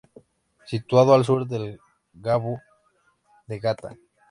[0.65, 1.79] Situado al sur del
[2.23, 2.59] cabo
[3.45, 3.95] de Gata.